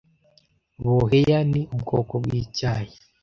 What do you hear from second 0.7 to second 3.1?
Boheya ni ubwoko bwicyayi